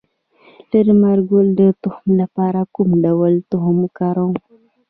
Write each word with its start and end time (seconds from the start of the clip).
د 0.69 0.71
لمر 0.87 1.17
ګل 1.29 1.47
د 1.59 1.61
تخم 1.83 2.09
لپاره 2.21 2.61
کوم 2.75 2.89
ډول 3.05 3.33
تخم 3.51 3.75
وکاروم؟ 3.85 4.31